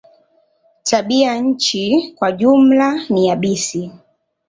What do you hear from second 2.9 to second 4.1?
ni yabisi.